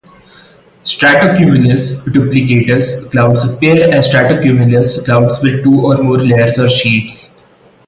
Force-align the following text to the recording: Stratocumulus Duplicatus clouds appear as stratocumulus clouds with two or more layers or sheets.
Stratocumulus 0.83 2.07
Duplicatus 2.11 3.07
clouds 3.11 3.45
appear 3.47 3.93
as 3.93 4.07
stratocumulus 4.09 5.05
clouds 5.05 5.43
with 5.43 5.61
two 5.63 5.79
or 5.85 6.01
more 6.01 6.17
layers 6.17 6.57
or 6.57 6.67
sheets. 6.67 7.43